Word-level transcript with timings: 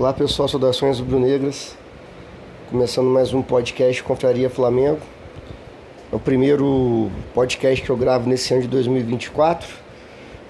Olá 0.00 0.14
pessoal, 0.14 0.48
saudações 0.48 0.98
rubro-negras. 0.98 1.76
Começando 2.70 3.08
mais 3.08 3.34
um 3.34 3.42
podcast 3.42 4.02
Confraria 4.02 4.48
Flamengo. 4.48 5.00
É 6.10 6.16
o 6.16 6.18
primeiro 6.18 7.10
podcast 7.34 7.84
que 7.84 7.90
eu 7.90 7.98
gravo 7.98 8.26
nesse 8.26 8.50
ano 8.54 8.62
de 8.62 8.68
2024. 8.68 9.68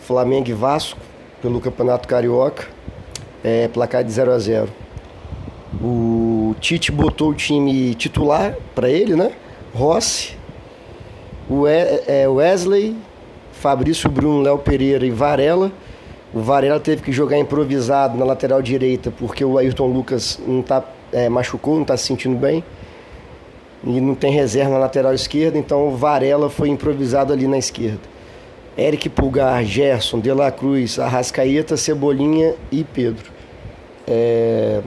Flamengo 0.06 0.48
e 0.48 0.52
Vasco, 0.52 1.00
pelo 1.42 1.60
Campeonato 1.60 2.06
Carioca. 2.06 2.68
É, 3.42 3.66
placar 3.66 4.04
de 4.04 4.12
0 4.12 4.30
a 4.30 4.38
0 4.38 4.68
O 5.82 6.54
Tite 6.60 6.92
botou 6.92 7.30
o 7.30 7.34
time 7.34 7.92
titular 7.96 8.54
para 8.72 8.88
ele, 8.88 9.16
né? 9.16 9.32
Rossi, 9.74 10.36
é, 12.06 12.28
Wesley, 12.28 12.96
Fabrício 13.50 14.08
Bruno, 14.08 14.42
Léo 14.42 14.58
Pereira 14.58 15.04
e 15.04 15.10
Varela 15.10 15.72
o 16.32 16.40
Varela 16.40 16.78
teve 16.78 17.02
que 17.02 17.10
jogar 17.10 17.38
improvisado 17.38 18.16
na 18.16 18.24
lateral 18.24 18.62
direita 18.62 19.10
porque 19.10 19.44
o 19.44 19.58
Ayrton 19.58 19.86
Lucas 19.86 20.38
não 20.46 20.62
tá, 20.62 20.84
é, 21.12 21.28
machucou, 21.28 21.74
não 21.74 21.82
está 21.82 21.96
se 21.96 22.06
sentindo 22.06 22.36
bem. 22.36 22.62
E 23.82 24.00
não 24.00 24.14
tem 24.14 24.30
reserva 24.30 24.72
na 24.72 24.78
lateral 24.78 25.14
esquerda, 25.14 25.56
então 25.56 25.88
o 25.88 25.96
Varela 25.96 26.50
foi 26.50 26.68
improvisado 26.68 27.32
ali 27.32 27.48
na 27.48 27.56
esquerda. 27.56 28.00
Eric 28.76 29.08
Pulgar, 29.08 29.64
Gerson, 29.64 30.20
De 30.20 30.30
La 30.32 30.52
Cruz, 30.52 30.98
Arrascaeta, 30.98 31.76
Cebolinha 31.76 32.54
e 32.70 32.84
Pedro. 32.84 33.30
É... 34.06 34.82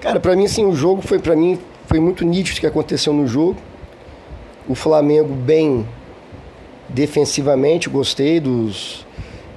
Cara, 0.00 0.20
para 0.20 0.36
mim 0.36 0.44
assim, 0.44 0.64
o 0.64 0.74
jogo 0.74 1.02
foi 1.02 1.18
para 1.18 1.34
mim 1.34 1.58
foi 1.86 2.00
muito 2.00 2.24
nítido 2.24 2.58
o 2.58 2.60
que 2.60 2.66
aconteceu 2.66 3.12
no 3.12 3.26
jogo. 3.26 3.56
O 4.68 4.74
Flamengo 4.74 5.32
bem 5.34 5.86
defensivamente, 6.88 7.88
gostei 7.88 8.40
dos 8.40 9.04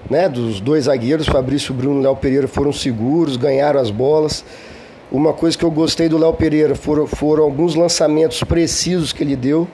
né, 0.09 0.27
dos 0.27 0.59
dois 0.59 0.86
zagueiros, 0.86 1.27
Fabrício 1.27 1.73
Bruno 1.73 1.99
e 1.99 2.04
Léo 2.04 2.16
Pereira, 2.16 2.48
foram 2.48 2.73
seguros, 2.73 3.38
ganharam 3.38 3.80
as 3.80 3.91
bolas. 3.91 4.44
Uma 5.12 5.34
coisa 5.34 5.58
que 5.58 5.63
eu 5.63 5.72
gostei 5.72 6.10
do 6.10 6.18
Léo 6.18 6.34
Pereira 6.34 6.76
foram, 6.76 7.07
foram 7.07 7.43
alguns 7.43 7.76
lançamentos 7.76 8.43
precisos 8.43 9.12
que 9.13 9.24
ele 9.24 9.35
deu. 9.35 9.68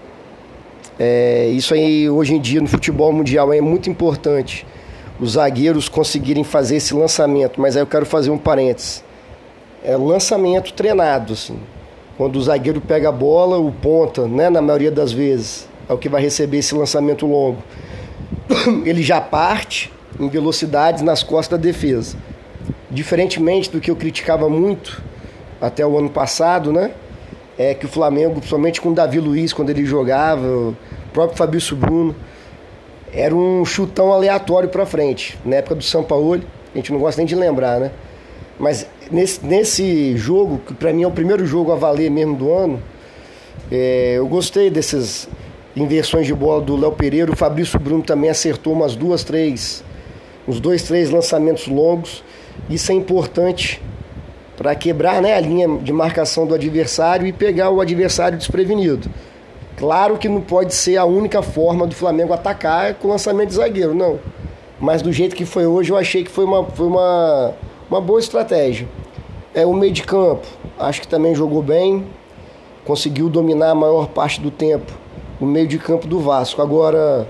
É, 0.98 1.48
isso 1.48 1.74
aí, 1.74 2.10
hoje 2.10 2.34
em 2.34 2.40
dia, 2.40 2.62
no 2.62 2.68
futebol 2.68 3.12
mundial, 3.12 3.52
é 3.54 3.60
muito 3.60 3.90
importante 3.90 4.66
os 5.20 5.32
zagueiros 5.32 5.88
conseguirem 5.88 6.44
fazer 6.44 6.78
esse 6.78 6.94
lançamento. 6.94 7.60
Mas 7.60 7.76
aí 7.76 7.82
eu 7.82 7.88
quero 7.88 8.06
fazer 8.06 8.30
um 8.30 8.38
parênteses. 8.38 9.04
É 9.84 9.96
lançamento 9.96 10.74
treinado, 10.74 11.34
assim. 11.34 11.60
Quando 12.18 12.38
o 12.38 12.42
zagueiro 12.42 12.80
pega 12.80 13.10
a 13.10 13.12
bola, 13.12 13.58
o 13.58 13.72
ponta, 13.72 14.26
né, 14.26 14.50
na 14.50 14.62
maioria 14.62 14.92
das 14.92 15.12
vezes, 15.12 15.68
é 15.88 15.94
o 15.94 15.98
que 15.98 16.08
vai 16.08 16.22
receber 16.22 16.60
esse 16.60 16.74
lançamento 16.74 17.26
longo. 17.26 17.62
Ele 18.86 19.04
já 19.04 19.20
parte, 19.20 19.92
em 20.20 20.30
velocidades 20.30 21.02
nas 21.02 21.24
costas 21.24 21.58
da 21.60 21.64
defesa. 21.64 22.18
Diferentemente 22.90 23.70
do 23.70 23.80
que 23.80 23.92
eu 23.92 23.96
criticava 23.96 24.50
muito 24.50 25.02
até 25.60 25.86
o 25.86 25.98
ano 25.98 26.10
passado, 26.10 26.72
né? 26.72 26.92
É 27.58 27.74
que 27.74 27.86
o 27.86 27.90
Flamengo, 27.90 28.36
principalmente 28.36 28.82
com 28.82 28.90
o 28.90 28.94
Davi 28.94 29.20
Luiz, 29.20 29.54
quando 29.54 29.70
ele 29.70 29.86
jogava, 29.86 30.46
o 30.46 30.76
próprio 31.14 31.38
Fabrício 31.38 31.76
Bruno, 31.76 32.16
era 33.14 33.34
um 33.34 33.64
chutão 33.64 34.12
aleatório 34.12 34.68
para 34.70 34.86
frente. 34.86 35.38
Na 35.46 35.58
época 35.58 35.76
do 35.76 35.84
São 35.84 36.04
Paulo, 36.04 36.42
a 36.74 36.78
gente 36.78 36.92
não 36.92 37.00
gosta 37.00 37.20
nem 37.20 37.26
de 37.26 37.36
lembrar, 37.36 37.80
né? 37.80 37.92
Mas 38.60 38.88
nesse, 39.12 39.46
nesse 39.46 40.18
jogo, 40.18 40.60
que 40.66 40.74
para 40.74 40.92
mim 40.94 41.04
é 41.04 41.08
o 41.08 41.12
primeiro 41.12 41.46
jogo 41.46 41.72
a 41.72 41.76
valer 41.76 42.10
mesmo 42.10 42.36
do 42.36 42.54
ano, 42.54 42.82
é, 43.72 44.16
eu 44.18 44.28
gostei 44.28 44.70
dessas 44.70 45.28
inversões 45.76 46.26
de 46.26 46.34
bola 46.34 46.62
do 46.62 46.76
Léo 46.76 46.92
Pereira. 46.92 47.32
O 47.32 47.36
Fabrício 47.36 47.80
Bruno 47.80 48.04
também 48.04 48.30
acertou 48.30 48.74
umas 48.74 48.96
duas, 48.96 49.24
três 49.24 49.84
uns 50.48 50.60
dois, 50.60 50.84
três 50.84 51.10
lançamentos 51.10 51.68
longos. 51.68 52.24
Isso 52.70 52.92
é 52.92 52.96
importante 52.96 53.82
para 54.58 54.74
quebrar 54.76 55.22
né, 55.22 55.34
a 55.34 55.40
linha 55.40 55.68
de 55.78 55.92
marcação 55.92 56.48
do 56.48 56.54
adversário 56.54 57.28
e 57.28 57.34
pegar 57.34 57.70
o 57.70 57.82
adversário 57.82 58.38
desprevenido. 58.38 59.10
Claro 59.78 60.18
que 60.18 60.30
não 60.30 60.40
pode 60.40 60.74
ser 60.74 60.96
a 60.98 61.06
única 61.06 61.42
forma 61.42 61.86
do 61.86 61.94
Flamengo 61.94 62.34
atacar 62.34 62.94
com 62.96 63.10
lançamento 63.10 63.50
de 63.50 63.56
zagueiro, 63.56 63.94
não. 63.94 64.20
Mas 64.80 65.02
do 65.02 65.12
jeito 65.12 65.36
que 65.36 65.46
foi 65.46 65.66
hoje, 65.66 65.92
eu 65.92 65.98
achei 65.98 66.24
que 66.24 66.32
foi 66.32 66.46
uma, 66.46 66.64
foi 66.64 66.88
uma, 66.88 67.54
uma 67.90 68.00
boa 68.00 68.20
estratégia. 68.20 68.88
É 69.54 69.66
o 69.66 69.74
meio 69.74 69.92
de 69.92 70.04
campo, 70.04 70.48
acho 70.80 71.02
que 71.02 71.08
também 71.08 71.36
jogou 71.36 71.62
bem, 71.62 72.06
conseguiu 72.86 73.30
dominar 73.30 73.72
a 73.72 73.76
maior 73.76 74.08
parte 74.08 74.40
do 74.40 74.52
tempo 74.52 74.92
o 75.40 75.46
meio 75.46 75.68
de 75.68 75.78
campo 75.78 76.08
do 76.08 76.20
Vasco. 76.20 76.62
Agora, 76.62 77.28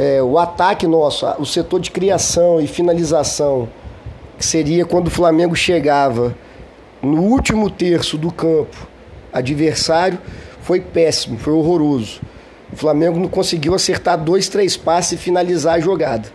é, 0.00 0.22
o 0.22 0.38
ataque 0.38 0.86
nosso, 0.86 1.26
o 1.38 1.44
setor 1.44 1.78
de 1.78 1.90
criação 1.90 2.58
e 2.58 2.66
finalização, 2.66 3.68
que 4.38 4.46
seria 4.46 4.86
quando 4.86 5.08
o 5.08 5.10
Flamengo 5.10 5.54
chegava 5.54 6.34
no 7.02 7.20
último 7.20 7.68
terço 7.68 8.16
do 8.16 8.32
campo 8.32 8.88
adversário, 9.30 10.18
foi 10.62 10.80
péssimo, 10.80 11.38
foi 11.38 11.52
horroroso. 11.52 12.22
O 12.72 12.76
Flamengo 12.76 13.20
não 13.20 13.28
conseguiu 13.28 13.74
acertar 13.74 14.16
dois, 14.16 14.48
três 14.48 14.74
passes 14.74 15.12
e 15.12 15.16
finalizar 15.18 15.74
a 15.74 15.80
jogada. 15.80 16.30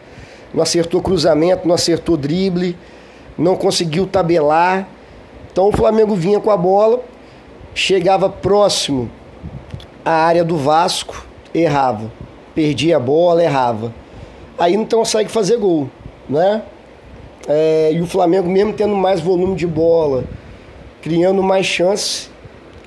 Não 0.54 0.62
acertou 0.62 1.02
cruzamento, 1.02 1.68
não 1.68 1.74
acertou 1.74 2.16
drible, 2.16 2.78
não 3.36 3.56
conseguiu 3.56 4.06
tabelar. 4.06 4.88
Então 5.52 5.70
o 5.70 5.72
Flamengo 5.72 6.14
vinha 6.14 6.40
com 6.40 6.52
a 6.52 6.58
bola, 6.58 7.04
chegava 7.74 8.30
próximo 8.30 9.10
à 10.06 10.12
área 10.12 10.44
do 10.44 10.56
Vasco, 10.56 11.26
errava 11.52 12.12
perdia 12.56 12.96
a 12.96 13.00
bola, 13.00 13.44
errava. 13.44 13.94
Aí 14.58 14.78
não 14.78 14.86
consegue 14.86 15.30
fazer 15.30 15.58
gol, 15.58 15.90
né? 16.30 16.64
É, 17.48 17.92
e 17.94 18.02
o 18.02 18.08
Flamengo, 18.08 18.50
mesmo 18.50 18.74
tendo 18.74 18.96
mais 18.96 19.20
volume 19.20 19.56
de 19.56 19.68
bola, 19.68 20.24
criando 21.02 21.44
mais 21.44 21.66
chances, 21.66 22.32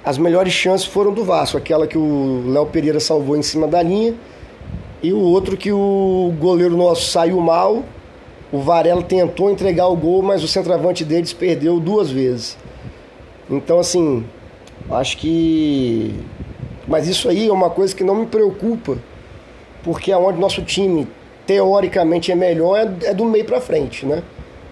as 0.04 0.16
melhores 0.16 0.52
chances 0.52 0.86
foram 0.86 1.12
do 1.12 1.22
Vasco. 1.22 1.58
Aquela 1.58 1.86
que 1.86 1.98
o 1.98 2.44
Léo 2.46 2.66
Pereira 2.66 2.98
salvou 2.98 3.36
em 3.36 3.42
cima 3.42 3.68
da 3.68 3.82
linha 3.82 4.14
e 5.02 5.12
o 5.12 5.20
outro 5.20 5.56
que 5.56 5.70
o 5.70 6.32
goleiro 6.40 6.76
nosso 6.76 7.10
saiu 7.10 7.38
mal. 7.40 7.84
O 8.50 8.60
Varela 8.60 9.02
tentou 9.02 9.50
entregar 9.50 9.86
o 9.88 9.96
gol, 9.96 10.22
mas 10.22 10.42
o 10.42 10.48
centroavante 10.48 11.04
deles 11.04 11.34
perdeu 11.34 11.78
duas 11.78 12.10
vezes. 12.10 12.56
Então, 13.50 13.78
assim, 13.78 14.24
acho 14.90 15.18
que. 15.18 16.14
Mas 16.86 17.06
isso 17.06 17.28
aí 17.28 17.46
é 17.46 17.52
uma 17.52 17.68
coisa 17.68 17.94
que 17.94 18.02
não 18.02 18.14
me 18.14 18.26
preocupa 18.26 18.96
porque 19.88 20.12
aonde 20.12 20.38
nosso 20.38 20.60
time 20.60 21.08
teoricamente 21.46 22.30
é 22.30 22.34
melhor 22.34 22.76
é, 22.76 23.06
é 23.06 23.14
do 23.14 23.24
meio 23.24 23.46
para 23.46 23.58
frente, 23.58 24.04
né? 24.04 24.22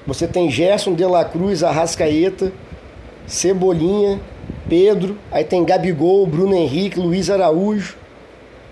Você 0.06 0.26
tem 0.26 0.50
Gerson, 0.50 0.92
De 0.92 1.06
La 1.06 1.24
Cruz, 1.24 1.62
Arrascaeta, 1.62 2.52
Cebolinha, 3.26 4.20
Pedro, 4.68 5.16
aí 5.32 5.42
tem 5.42 5.64
Gabigol, 5.64 6.26
Bruno 6.26 6.54
Henrique, 6.54 7.00
Luiz 7.00 7.30
Araújo, 7.30 7.96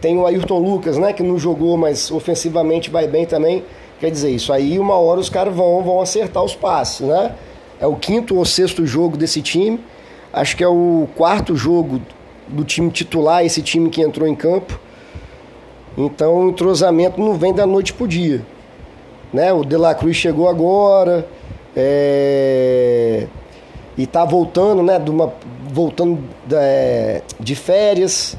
tem 0.02 0.18
o 0.18 0.26
Ayrton 0.26 0.58
Lucas, 0.58 0.98
né, 0.98 1.14
que 1.14 1.22
não 1.22 1.38
jogou, 1.38 1.78
mas 1.78 2.10
ofensivamente 2.10 2.90
vai 2.90 3.08
bem 3.08 3.24
também. 3.24 3.64
Quer 3.98 4.10
dizer, 4.10 4.30
isso 4.30 4.52
aí 4.52 4.78
uma 4.78 4.96
hora 4.96 5.20
os 5.20 5.30
caras 5.30 5.54
vão, 5.54 5.82
vão 5.82 5.98
acertar 5.98 6.44
os 6.44 6.54
passes, 6.54 7.06
né? 7.06 7.34
É 7.80 7.86
o 7.86 7.96
quinto 7.96 8.36
ou 8.36 8.44
sexto 8.44 8.84
jogo 8.84 9.16
desse 9.16 9.40
time. 9.40 9.80
Acho 10.30 10.54
que 10.58 10.62
é 10.62 10.68
o 10.68 11.08
quarto 11.16 11.56
jogo 11.56 12.02
do 12.46 12.64
time 12.64 12.90
titular, 12.90 13.46
esse 13.46 13.62
time 13.62 13.88
que 13.88 14.02
entrou 14.02 14.28
em 14.28 14.34
campo. 14.34 14.78
Então 15.96 16.46
o 16.46 16.50
entrosamento 16.50 17.20
não 17.20 17.34
vem 17.34 17.52
da 17.54 17.66
noite 17.66 17.92
para 17.92 18.04
o 18.04 18.08
dia. 18.08 18.44
Né? 19.32 19.52
O 19.52 19.64
De 19.64 19.76
La 19.76 19.94
Cruz 19.94 20.16
chegou 20.16 20.48
agora 20.48 21.26
é... 21.76 23.26
e 23.96 24.02
está 24.02 24.24
voltando, 24.24 24.82
né? 24.82 24.98
De 24.98 25.10
uma... 25.10 25.32
voltando 25.68 26.18
é... 26.52 27.22
de 27.38 27.54
férias, 27.54 28.36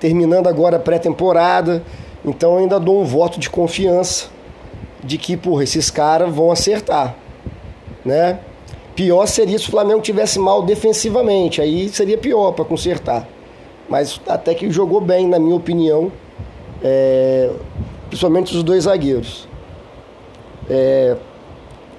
terminando 0.00 0.46
agora 0.46 0.76
a 0.76 0.80
pré-temporada. 0.80 1.82
Então 2.24 2.58
ainda 2.58 2.78
dou 2.78 3.00
um 3.00 3.04
voto 3.04 3.38
de 3.38 3.50
confiança 3.50 4.28
de 5.02 5.18
que, 5.18 5.36
porra, 5.36 5.64
esses 5.64 5.90
caras 5.90 6.32
vão 6.32 6.52
acertar. 6.52 7.16
Né? 8.04 8.38
Pior 8.94 9.26
seria 9.26 9.58
se 9.58 9.68
o 9.68 9.70
Flamengo 9.70 10.00
tivesse 10.00 10.38
mal 10.38 10.62
defensivamente, 10.62 11.60
aí 11.60 11.88
seria 11.88 12.18
pior 12.18 12.52
para 12.52 12.64
consertar. 12.64 13.26
Mas 13.88 14.20
até 14.28 14.54
que 14.54 14.70
jogou 14.70 15.00
bem, 15.00 15.26
na 15.26 15.38
minha 15.38 15.56
opinião 15.56 16.12
é, 16.82 17.50
principalmente 18.08 18.56
os 18.56 18.62
dois 18.62 18.84
zagueiros. 18.84 19.48
É, 20.68 21.16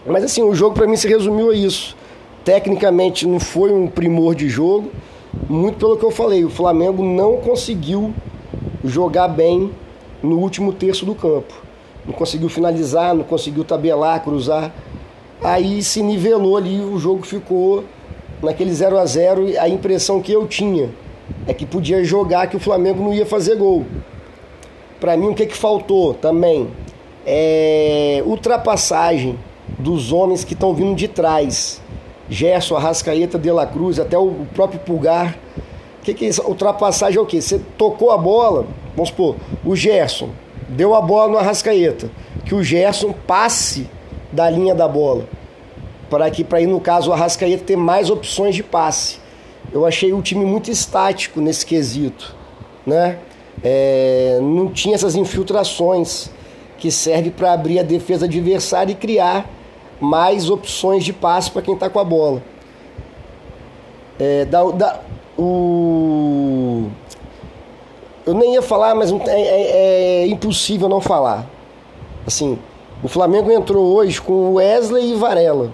mas 0.06 0.24
assim, 0.24 0.42
o 0.44 0.54
jogo 0.54 0.76
para 0.76 0.88
mim 0.88 0.96
se 0.96 1.08
resumiu 1.08 1.52
a 1.52 1.56
isso. 1.56 1.96
Tecnicamente 2.44 3.28
não 3.28 3.40
foi 3.40 3.72
um 3.72 3.88
primor 3.88 4.36
de 4.36 4.50
jogo, 4.50 4.92
muito 5.50 5.78
pelo 5.78 5.98
que 5.98 6.04
eu 6.04 6.12
falei, 6.12 6.44
o 6.46 6.50
Flamengo 6.50 7.04
não 7.04 7.38
conseguiu 7.38 8.14
jogar 8.84 9.28
bem 9.28 9.72
no 10.22 10.38
último 10.38 10.72
terço 10.72 11.06
do 11.06 11.16
campo. 11.16 11.54
Não 12.06 12.14
conseguiu 12.14 12.50
finalizar, 12.50 13.16
não 13.16 13.24
conseguiu 13.24 13.64
tabelar, 13.64 14.22
cruzar. 14.24 14.74
Aí 15.42 15.82
se 15.82 16.02
nivelou 16.02 16.58
ali, 16.58 16.80
o 16.82 17.00
jogo 17.00 17.24
ficou 17.24 17.84
naquele 18.42 18.74
0 18.74 18.98
a 18.98 19.06
0 19.06 19.60
A 19.60 19.68
impressão 19.70 20.22
que 20.22 20.32
eu 20.32 20.46
tinha 20.48 20.90
é 21.48 21.54
que 21.54 21.66
podia 21.66 22.04
jogar 22.04 22.48
que 22.48 22.58
o 22.58 22.60
Flamengo 22.60 23.02
não 23.02 23.14
ia 23.14 23.26
fazer 23.26 23.56
gol. 23.56 23.86
Para 25.04 25.18
mim, 25.18 25.28
o 25.28 25.36
que, 25.36 25.46
que 25.46 25.58
faltou 25.58 26.14
também? 26.14 26.70
É 27.26 28.24
ultrapassagem 28.26 29.38
dos 29.78 30.14
homens 30.14 30.46
que 30.46 30.54
estão 30.54 30.74
vindo 30.74 30.96
de 30.96 31.10
trás. 31.10 31.82
Gerson, 32.30 32.78
Arrascaeta, 32.78 33.38
De 33.38 33.52
La 33.52 33.66
Cruz, 33.66 34.00
até 34.00 34.18
o 34.18 34.48
próprio 34.54 34.80
Pulgar. 34.80 35.38
O 36.00 36.04
que, 36.06 36.14
que 36.14 36.24
é 36.24 36.30
isso? 36.30 36.42
Ultrapassagem 36.44 37.18
é 37.18 37.22
o 37.22 37.26
quê? 37.26 37.42
Você 37.42 37.60
tocou 37.78 38.12
a 38.12 38.18
bola, 38.18 38.66
vamos 38.96 39.10
supor, 39.10 39.36
o 39.66 39.76
Gerson 39.76 40.30
deu 40.70 40.96
a 40.96 41.02
bola 41.02 41.34
no 41.34 41.38
Arrascaeta. 41.38 42.10
Que 42.46 42.56
o 42.56 42.64
Gerson 42.64 43.14
passe 43.28 43.90
da 44.32 44.50
linha 44.50 44.74
da 44.74 44.88
bola. 44.88 45.28
Para 46.10 46.32
que, 46.32 46.46
para 46.46 46.62
ir 46.62 46.68
no 46.68 46.80
caso, 46.80 47.10
o 47.10 47.14
Arrascaeta 47.14 47.66
ter 47.66 47.76
mais 47.76 48.10
opções 48.10 48.56
de 48.56 48.64
passe. 48.64 49.20
Eu 49.70 49.86
achei 49.86 50.14
o 50.14 50.22
time 50.22 50.46
muito 50.46 50.72
estático 50.72 51.42
nesse 51.42 51.66
quesito. 51.66 52.34
Né? 52.88 53.20
É, 53.62 54.40
não 54.42 54.70
tinha 54.70 54.96
essas 54.96 55.16
infiltrações 55.16 56.30
que 56.78 56.90
serve 56.92 57.30
para 57.30 57.54
abrir 57.54 57.80
a 57.80 57.84
defesa 57.84 58.26
adversária 58.26 58.92
e 58.92 58.96
criar 58.96 59.50
mais 60.00 60.50
opções 60.50 61.04
de 61.04 61.14
passe 61.14 61.50
para 61.50 61.62
quem 61.62 61.74
está 61.74 61.90
com 61.90 62.00
a 62.00 62.04
bola. 62.04 62.44
É, 64.20 64.46
da, 64.46 64.64
da, 64.72 65.00
o... 65.38 66.88
Eu 68.26 68.34
nem 68.34 68.54
ia 68.54 68.62
falar, 68.62 68.96
mas 68.96 69.12
é, 69.12 69.16
é, 69.28 70.24
é, 70.24 70.28
impossível 70.28 70.88
não 70.88 71.02
falar. 71.02 71.46
Assim, 72.26 72.58
o 73.04 73.08
Flamengo 73.08 73.52
entrou 73.52 73.86
hoje 73.96 74.22
com 74.22 74.54
Wesley 74.54 75.12
e 75.12 75.16
Varela. 75.16 75.72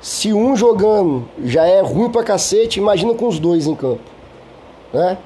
Se 0.00 0.32
um 0.32 0.56
jogando 0.56 1.28
já 1.44 1.66
é 1.66 1.80
ruim 1.80 2.08
pra 2.10 2.22
cacete, 2.22 2.78
imagina 2.78 3.12
com 3.14 3.26
os 3.26 3.38
dois 3.38 3.66
em 3.66 3.74
campo. 3.74 4.00
Né? 4.92 5.18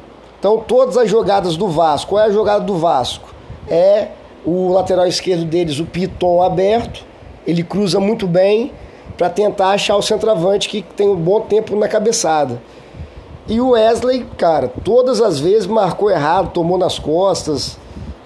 Então 0.43 0.59
todas 0.59 0.99
as 0.99 1.09
jogadas 1.09 1.57
do 1.57 1.69
Vasco, 1.69 2.11
qual 2.11 2.25
é 2.25 2.27
a 2.27 2.33
jogada 2.33 2.65
do 2.65 2.75
Vasco? 2.75 3.33
É 3.69 4.09
o 4.45 4.73
lateral 4.73 5.07
esquerdo 5.07 5.45
deles, 5.45 5.79
o 5.79 5.87
Piton 5.87 6.43
aberto, 6.43 7.05
ele 7.47 7.63
cruza 7.63 8.01
muito 8.01 8.27
bem 8.27 8.73
para 9.17 9.31
tentar 9.31 9.69
achar 9.69 9.95
o 9.95 10.03
centroavante 10.03 10.69
que 10.69 10.83
tem 10.83 11.09
um 11.09 11.15
bom 11.15 11.43
tempo 11.43 11.77
na 11.77 11.87
cabeçada. 11.87 12.61
E 13.47 13.61
o 13.61 13.71
Wesley, 13.71 14.27
cara, 14.37 14.67
todas 14.83 15.21
as 15.21 15.39
vezes 15.39 15.69
marcou 15.69 16.11
errado, 16.11 16.51
tomou 16.51 16.77
nas 16.77 16.99
costas, 16.99 17.79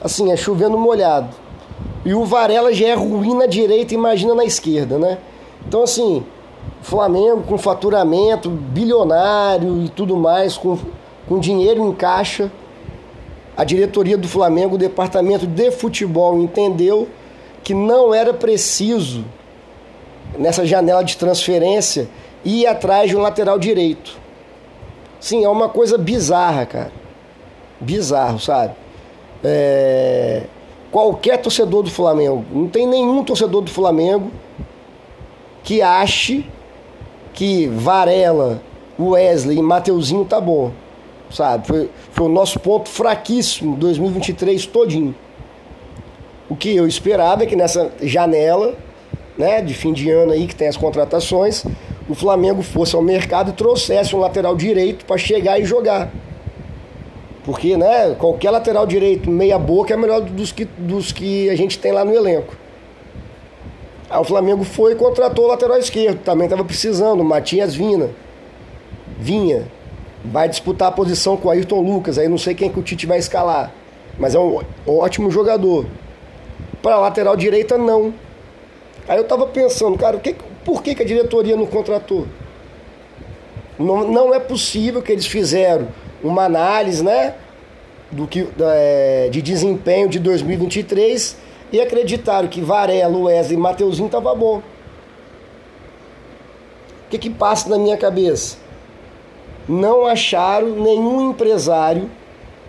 assim, 0.03 0.33
é 0.33 0.39
chovendo 0.39 0.79
molhado. 0.79 1.29
E 2.03 2.15
o 2.15 2.25
Varela 2.25 2.73
já 2.73 2.87
é 2.87 2.95
ruim 2.95 3.35
na 3.35 3.45
direita, 3.45 3.93
imagina 3.93 4.35
na 4.35 4.47
esquerda, 4.47 4.97
né? 4.97 5.19
Então, 5.69 5.83
assim, 5.83 6.25
Flamengo 6.81 7.43
com 7.43 7.59
faturamento 7.59 8.49
bilionário 8.49 9.83
e 9.83 9.91
tudo 9.91 10.17
mais, 10.17 10.57
com, 10.57 10.79
com 11.29 11.39
dinheiro 11.39 11.87
em 11.87 11.93
caixa, 11.93 12.51
a 13.57 13.65
diretoria 13.65 14.19
do 14.19 14.29
Flamengo, 14.29 14.75
o 14.75 14.79
departamento 14.79 15.47
de 15.47 15.71
futebol, 15.71 16.41
entendeu 16.41 17.09
que 17.65 17.73
não 17.73 18.15
era 18.15 18.33
preciso, 18.33 19.25
nessa 20.39 20.65
janela 20.67 21.03
de 21.03 21.17
transferência, 21.17 22.09
ir 22.45 22.67
atrás 22.67 23.11
de 23.11 23.17
um 23.17 23.21
lateral 23.21 23.59
direito. 23.59 24.19
Sim, 25.19 25.45
é 25.45 25.49
uma 25.49 25.69
coisa 25.69 25.97
bizarra, 25.97 26.67
cara. 26.67 26.93
Bizarro, 27.81 28.39
sabe? 28.39 28.75
É... 29.43 30.45
Qualquer 30.93 31.39
torcedor 31.39 31.83
do 31.83 31.91
Flamengo, 31.91 32.45
não 32.53 32.69
tem 32.69 32.87
nenhum 32.87 33.25
torcedor 33.25 33.63
do 33.63 33.71
Flamengo 33.71 34.31
que 35.65 35.83
ache 35.83 36.49
que 37.35 37.67
Varela, 37.67 38.63
Wesley 38.99 39.59
e 39.59 39.63
Mateuzinho 39.63 40.25
tá 40.25 40.41
bom, 40.41 40.71
sabe? 41.31 41.67
Foi, 41.67 41.91
foi 42.13 42.27
o 42.27 42.29
nosso 42.29 42.59
ponto 42.61 42.89
fraquíssimo 42.89 43.77
2023 43.77 44.67
todinho. 44.67 45.15
O 46.49 46.55
que 46.55 46.75
eu 46.75 46.87
esperava 46.87 47.43
é 47.43 47.47
que 47.47 47.57
nessa 47.57 47.91
janela, 48.01 48.75
né, 49.37 49.61
de 49.61 49.75
fim 49.75 49.93
de 49.93 50.11
ano 50.11 50.33
aí 50.33 50.47
que 50.47 50.55
tem 50.55 50.69
as 50.69 50.77
contratações, 50.77 51.65
o 52.09 52.15
Flamengo 52.15 52.63
fosse 52.63 52.95
ao 52.95 53.03
mercado 53.03 53.51
e 53.51 53.53
trouxesse 53.53 54.15
um 54.15 54.21
lateral 54.21 54.55
direito 54.55 55.05
para 55.05 55.19
chegar 55.19 55.59
e 55.59 55.65
jogar. 55.65 56.11
Porque, 57.45 57.77
né, 57.77 58.15
qualquer 58.19 58.51
lateral 58.51 58.87
direito 58.87 59.31
meia 59.31 59.59
boca 59.59 59.95
é 59.95 59.97
melhor 59.97 60.21
dos 60.21 60.53
que, 60.53 60.65
dos 60.65 61.13
que 61.13 61.51
a 61.51 61.57
gente 61.57 61.79
tem 61.79 61.93
lá 61.93 62.05
no 62.05 62.15
elenco. 62.15 62.57
Aí 64.09 64.21
o 64.21 64.25
Flamengo 64.25 64.63
foi 64.63 64.93
e 64.93 64.97
contratou 64.97 65.47
o 65.47 65.49
lateral 65.49 65.79
esquerdo, 65.79 66.19
também 66.23 66.47
estava 66.47 66.65
precisando, 66.65 67.25
Matias 67.25 67.75
Vina. 67.75 68.11
Vinha. 69.19 69.67
Vai 70.31 70.49
disputar 70.49 70.89
a 70.89 70.93
posição 70.93 71.37
com 71.37 71.49
o 71.49 71.51
Ayrton 71.51 71.81
Lucas, 71.81 72.19
aí 72.19 72.29
não 72.29 72.39
sei 72.39 72.55
quem 72.55 72.71
que 72.71 72.79
o 72.79 72.83
Tite 72.83 73.07
vai 73.07 73.19
escalar. 73.19 73.73
Mas 74.19 74.35
é 74.35 74.39
um 74.39 74.61
ótimo 74.87 75.31
jogador. 75.31 75.87
Para 76.83 76.99
lateral 76.99 77.37
direita, 77.37 77.77
não. 77.77 78.15
Aí 79.09 79.17
eu 79.17 79.25
tava 79.25 79.47
pensando, 79.47 79.97
cara, 79.97 80.19
que, 80.19 80.35
por 80.65 80.83
que, 80.83 80.95
que 80.95 81.03
a 81.03 81.07
diretoria 81.07 81.57
não 81.57 81.67
contratou? 81.67 82.27
Não, 83.79 84.11
não 84.11 84.35
é 84.35 84.41
possível 84.41 85.03
que 85.03 85.13
eles 85.13 85.27
fizeram 85.27 85.89
uma 86.23 86.45
análise, 86.45 87.05
né? 87.05 87.35
Do 88.11 88.27
que, 88.27 88.49
é, 88.59 89.29
de 89.31 89.43
desempenho 89.43 90.09
de 90.09 90.19
2023 90.19 91.37
e 91.73 91.81
acreditaram 91.81 92.49
que 92.49 92.61
Varela, 92.61 93.17
Wesley 93.17 93.57
e 93.57 93.61
Mateuzinho 93.61 94.09
tava 94.09 94.35
bom. 94.35 94.59
O 94.59 94.63
que, 97.11 97.19
que 97.19 97.31
passa 97.31 97.69
na 97.69 97.79
minha 97.79 97.97
cabeça? 97.97 98.57
Não 99.69 100.07
acharam 100.07 100.69
nenhum 100.69 101.31
empresário 101.31 102.11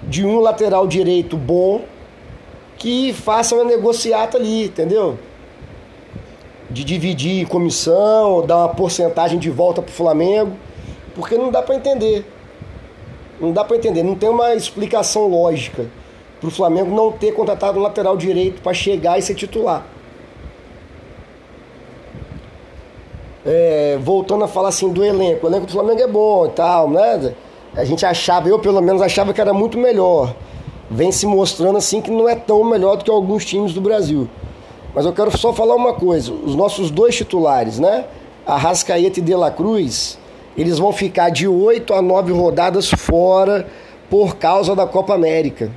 de 0.02 0.26
um 0.26 0.40
lateral 0.40 0.88
direito 0.88 1.38
bom 1.38 1.82
que 2.78 3.14
façam 3.14 3.60
uma 3.60 3.66
negociata 3.66 4.38
ali, 4.38 4.66
entendeu? 4.66 5.18
De 6.70 6.84
dividir 6.84 7.48
comissão, 7.48 8.46
dar 8.46 8.58
uma 8.58 8.70
porcentagem 8.70 9.40
de 9.40 9.50
volta 9.50 9.82
para 9.82 9.92
o 9.92 9.94
Flamengo, 9.94 10.54
porque 11.16 11.38
não 11.38 11.52
dá 11.52 11.62
para 11.62 11.76
entender. 11.76 12.26
Não 13.40 13.52
dá 13.52 13.64
para 13.64 13.78
entender, 13.78 14.04
não 14.04 14.16
tem 14.16 14.30
uma 14.30 14.56
explicação 14.56 15.28
lógica 15.28 15.86
para 16.40 16.48
o 16.48 16.52
Flamengo 16.52 16.94
não 16.96 17.12
ter 17.12 17.32
contratado 17.34 17.80
um 17.80 17.82
lateral 17.82 18.16
direito 18.18 18.62
para 18.62 18.74
chegar 18.74 19.18
e 19.18 19.22
ser 19.22 19.36
titular. 19.36 19.86
É, 23.48 23.98
voltando 24.02 24.44
a 24.44 24.48
falar 24.48 24.70
assim 24.70 24.92
do 24.92 25.04
elenco, 25.04 25.48
o 25.48 25.50
elenco 25.50 25.66
do 25.66 25.72
Flamengo 25.72 26.02
é 26.02 26.08
bom 26.08 26.46
e 26.46 26.50
tal, 26.50 26.90
né? 26.90 27.34
A 27.76 27.86
gente 27.86 28.06
achava, 28.06 28.50
eu 28.50 28.60
pelo 28.60 28.82
menos 28.82 29.02
achava 29.02 29.34
que 29.34 29.40
era 29.42 29.54
muito 29.54 29.78
melhor 29.78 30.36
vem 30.90 31.12
se 31.12 31.26
mostrando 31.26 31.78
assim 31.78 32.02
que 32.02 32.10
não 32.10 32.28
é 32.28 32.36
tão 32.36 32.64
melhor 32.64 32.98
do 32.98 33.04
que 33.04 33.12
alguns 33.12 33.46
times 33.46 33.74
do 33.74 33.82
Brasil. 33.82 34.28
Mas 34.94 35.06
eu 35.06 35.14
quero 35.14 35.36
só 35.38 35.54
falar 35.54 35.76
uma 35.76 35.94
coisa: 35.94 36.32
os 36.32 36.56
nossos 36.56 36.90
dois 36.90 37.16
titulares, 37.16 37.80
né? 37.80 38.06
Arrascaeta 38.46 39.20
e 39.20 39.22
De 39.22 39.36
La 39.36 39.52
Cruz, 39.52 40.18
eles 40.58 40.80
vão 40.80 40.94
ficar 40.94 41.30
de 41.30 41.48
8 41.48 41.94
a 41.94 42.02
9 42.02 42.32
rodadas 42.32 42.90
fora 42.90 43.68
por 44.10 44.38
causa 44.38 44.76
da 44.76 44.88
Copa 44.88 45.14
América. 45.14 45.70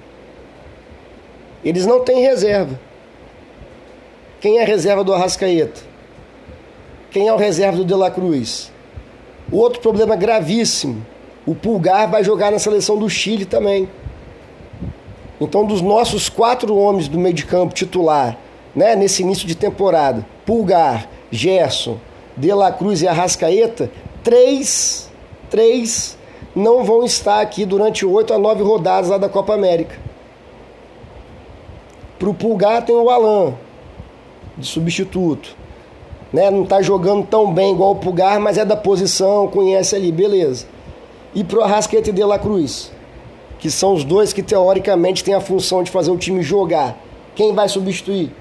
Eles 1.65 1.85
não 1.85 2.01
têm 2.01 2.21
reserva. 2.21 2.79
Quem 4.41 4.59
é 4.59 4.63
a 4.63 4.67
reserva 4.67 5.05
do 5.05 5.13
Arrascaeta? 5.13 5.90
Quem 7.11 7.27
é 7.27 7.33
o 7.33 7.37
reserva 7.37 7.79
do 7.79 7.85
De 7.85 7.95
La 7.95 8.11
Cruz? 8.11 8.71
Outro 9.51 9.81
problema 9.81 10.15
gravíssimo: 10.15 11.05
o 11.45 11.55
Pulgar 11.55 12.09
vai 12.09 12.23
jogar 12.23 12.53
na 12.53 12.59
seleção 12.59 12.97
do 12.97 13.11
Chile 13.11 13.45
também. 13.45 13.89
Então, 15.41 15.65
dos 15.65 15.81
nossos 15.81 16.29
quatro 16.29 16.77
homens 16.77 17.09
do 17.09 17.19
meio 17.19 17.35
de 17.35 17.45
campo 17.45 17.75
titular, 17.75 18.37
né, 18.77 18.95
nesse 18.95 19.23
início 19.23 19.49
de 19.49 19.55
temporada, 19.55 20.25
Pulgar, 20.47 21.09
Gerson, 21.31 21.99
De 22.37 22.53
La 22.53 22.71
Cruz 22.71 23.03
e 23.03 23.09
Arrascaeta, 23.09 23.91
três, 24.23 25.11
três 25.49 26.17
não 26.55 26.85
vão 26.85 27.05
estar 27.05 27.41
aqui 27.41 27.65
durante 27.65 28.05
oito 28.05 28.33
a 28.33 28.39
nove 28.39 28.63
rodadas 28.63 29.11
lá 29.11 29.19
da 29.19 29.29
Copa 29.29 29.55
América. 29.55 29.97
Para 32.19 32.29
o 32.29 32.35
Pulgar 32.35 32.85
tem 32.85 32.95
o 32.95 33.09
Alan, 33.09 33.55
de 34.57 34.67
substituto. 34.67 35.57
Né? 36.33 36.51
Não 36.51 36.63
está 36.63 36.81
jogando 36.81 37.27
tão 37.27 37.53
bem 37.53 37.73
igual 37.73 37.93
o 37.93 37.97
Pulgar, 37.97 38.41
mas 38.41 38.59
é 38.59 38.65
da 38.65 38.77
posição, 38.77 39.49
conhece 39.49 39.97
ali, 39.97 40.13
beleza. 40.13 40.67
E 41.35 41.43
para 41.43 41.59
o 41.59 41.63
Arrascaeta 41.63 42.11
e 42.11 42.13
De 42.13 42.25
La 42.25 42.39
Cruz? 42.39 42.91
que 43.61 43.71
são 43.71 43.93
os 43.93 44.03
dois 44.03 44.33
que 44.33 44.43
teoricamente 44.43 45.23
têm 45.23 45.35
a 45.35 45.41
função 45.41 45.83
de 45.83 45.91
fazer 45.91 46.11
o 46.11 46.17
time 46.17 46.43
jogar. 46.43 46.97
Quem 47.35 47.55
vai 47.55 47.69
substituir? 47.69 48.33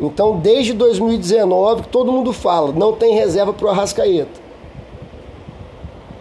Então, 0.00 0.38
desde 0.38 0.72
2019, 0.72 1.88
todo 1.88 2.12
mundo 2.12 2.32
fala, 2.32 2.72
não 2.72 2.92
tem 2.92 3.14
reserva 3.14 3.52
para 3.52 3.66
o 3.66 3.70
Arrascaeta. 3.70 4.40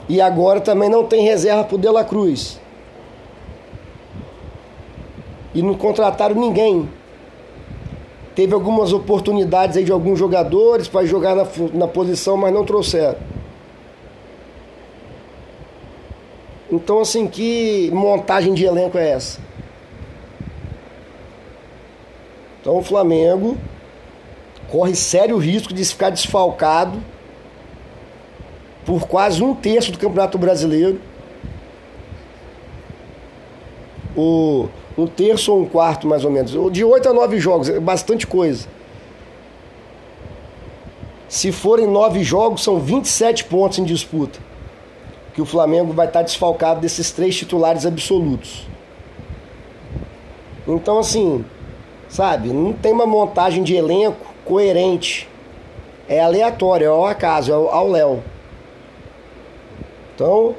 E 0.10 0.20
agora 0.20 0.60
também 0.60 0.90
não 0.90 1.04
tem 1.04 1.24
reserva 1.24 1.64
para 1.64 1.76
o 1.76 1.78
De 1.78 1.88
La 1.88 2.04
Cruz. 2.04 2.60
E 5.54 5.62
não 5.62 5.76
contrataram 5.76 6.36
ninguém. 6.36 6.90
Teve 8.38 8.53
algumas 8.53 8.94
oportunidades 8.94 9.77
aí 9.77 9.84
de 9.84 9.91
alguns 9.91 10.20
jogadores 10.20 10.88
para 10.88 11.03
jogar 11.08 11.34
na, 11.34 11.48
na 11.74 11.88
posição, 11.88 12.38
mas 12.38 12.53
não 12.53 12.63
trouxeram. 12.63 13.17
Então, 16.72 17.00
assim, 17.00 17.25
que 17.25 17.89
montagem 17.91 18.53
de 18.53 18.63
elenco 18.63 18.96
é 18.96 19.10
essa? 19.10 19.39
Então 22.62 22.77
o 22.77 22.84
Flamengo 22.84 23.58
corre 24.70 24.94
sério 24.94 25.38
risco 25.38 25.74
de 25.74 25.84
ficar 25.84 26.12
desfalcado 26.12 27.01
por 28.86 29.08
quase 29.08 29.41
um 29.41 29.56
terço 29.56 29.91
do 29.91 29.98
Campeonato 29.98 30.38
Brasileiro. 30.38 31.01
O, 34.17 34.67
um 34.97 35.05
terço 35.05 35.53
ou 35.53 35.62
um 35.62 35.65
quarto, 35.65 36.07
mais 36.07 36.25
ou 36.25 36.31
menos. 36.31 36.51
De 36.71 36.83
oito 36.83 37.07
a 37.07 37.13
nove 37.13 37.39
jogos, 37.39 37.69
é 37.69 37.79
bastante 37.79 38.25
coisa. 38.25 38.67
Se 41.29 41.51
forem 41.51 41.86
nove 41.86 42.24
jogos, 42.24 42.63
são 42.63 42.79
27 42.79 43.43
pontos 43.43 43.77
em 43.77 43.83
disputa. 43.83 44.39
Que 45.33 45.41
o 45.41 45.45
Flamengo 45.45 45.93
vai 45.93 46.07
estar 46.07 46.24
desfalcado 46.24 46.79
desses 46.79 47.12
três 47.12 47.36
titulares 47.36 47.86
absolutos. 47.86 48.65
Então, 50.67 50.97
assim, 50.97 51.45
sabe, 52.09 52.50
não 52.50 52.74
tem 52.74 52.91
uma 52.91 53.05
montagem 53.05 53.63
de 53.63 53.75
elenco 53.75 54.33
coerente. 54.43 55.29
É 56.09 56.19
aleatório, 56.21 56.86
é 56.86 56.89
ao 56.89 57.05
acaso, 57.05 57.51
é 57.51 57.53
ao 57.53 57.88
Léo. 57.88 58.24
Então, 60.15 60.55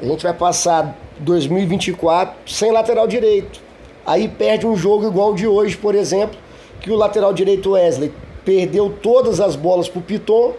a 0.00 0.04
gente 0.04 0.22
vai 0.22 0.34
passar 0.34 0.96
2024 1.20 2.34
sem 2.46 2.72
lateral 2.72 3.06
direito. 3.06 3.60
Aí 4.04 4.28
perde 4.28 4.66
um 4.66 4.76
jogo 4.76 5.06
igual 5.06 5.32
o 5.32 5.34
de 5.34 5.46
hoje, 5.46 5.76
por 5.76 5.94
exemplo, 5.94 6.38
que 6.80 6.90
o 6.90 6.96
lateral 6.96 7.32
direito 7.32 7.72
Wesley 7.72 8.12
perdeu 8.44 8.90
todas 8.90 9.40
as 9.40 9.54
bolas 9.54 9.88
pro 9.88 10.00
Piton, 10.00 10.54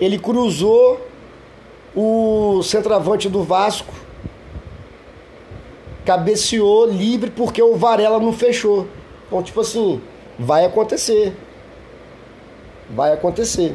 ele 0.00 0.18
cruzou 0.18 1.00
o 1.94 2.62
centroavante 2.62 3.28
do 3.28 3.42
Vasco, 3.42 3.92
cabeceou 6.04 6.86
livre 6.86 7.30
porque 7.30 7.62
o 7.62 7.76
Varela 7.76 8.18
não 8.18 8.32
fechou. 8.32 8.86
Então, 9.26 9.42
tipo 9.42 9.60
assim, 9.60 10.00
vai 10.38 10.64
acontecer. 10.64 11.34
Vai 12.90 13.12
acontecer. 13.12 13.74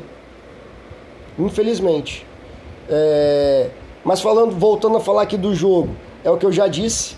Infelizmente. 1.38 2.26
É... 2.88 3.70
Mas 4.04 4.22
falando, 4.22 4.52
voltando 4.52 4.98
a 4.98 5.00
falar 5.00 5.24
aqui 5.24 5.38
do 5.38 5.56
jogo, 5.56 5.96
é 6.24 6.30
o 6.30 6.38
que 6.38 6.46
eu 6.46 6.52
já 6.52 6.68
disse. 6.68 7.16